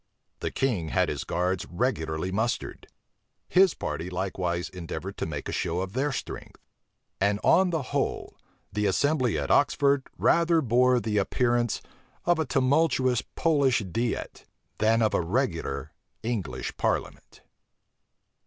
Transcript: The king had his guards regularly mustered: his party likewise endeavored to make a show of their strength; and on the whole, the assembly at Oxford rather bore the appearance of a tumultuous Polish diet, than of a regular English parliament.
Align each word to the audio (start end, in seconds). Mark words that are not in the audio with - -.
The 0.39 0.49
king 0.49 0.87
had 0.89 1.09
his 1.09 1.23
guards 1.23 1.67
regularly 1.69 2.31
mustered: 2.31 2.87
his 3.47 3.75
party 3.75 4.09
likewise 4.09 4.67
endeavored 4.67 5.15
to 5.17 5.27
make 5.27 5.47
a 5.47 5.51
show 5.51 5.79
of 5.81 5.93
their 5.93 6.11
strength; 6.11 6.59
and 7.19 7.39
on 7.43 7.69
the 7.69 7.83
whole, 7.93 8.35
the 8.73 8.87
assembly 8.87 9.37
at 9.37 9.51
Oxford 9.51 10.07
rather 10.17 10.59
bore 10.59 10.99
the 10.99 11.19
appearance 11.19 11.83
of 12.25 12.39
a 12.39 12.45
tumultuous 12.47 13.21
Polish 13.35 13.81
diet, 13.91 14.45
than 14.79 15.03
of 15.03 15.13
a 15.13 15.21
regular 15.21 15.91
English 16.23 16.75
parliament. 16.77 17.41